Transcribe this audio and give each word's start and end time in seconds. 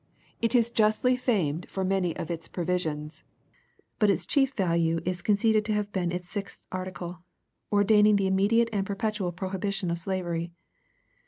It 0.41 0.55
is 0.55 0.71
justly 0.71 1.15
famed 1.15 1.69
for 1.69 1.83
many 1.83 2.17
of 2.17 2.31
its 2.31 2.47
provisions; 2.47 3.23
but 3.99 4.09
its 4.09 4.25
chief 4.25 4.51
value 4.55 4.99
is 5.05 5.21
conceded 5.21 5.63
to 5.65 5.73
have 5.73 5.91
been 5.91 6.11
its 6.11 6.27
sixth 6.27 6.63
article, 6.71 7.19
ordaining 7.71 8.15
the 8.15 8.25
immediate 8.25 8.69
and 8.73 8.83
perpetual 8.83 9.31
prohibition 9.31 9.91
of 9.91 9.99
slavery. 9.99 10.53